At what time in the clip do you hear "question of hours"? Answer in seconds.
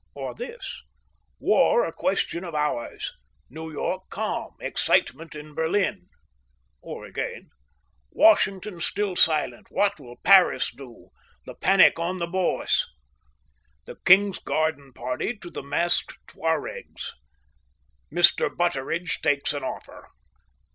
1.93-3.13